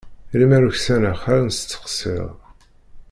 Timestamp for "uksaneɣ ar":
0.69-1.39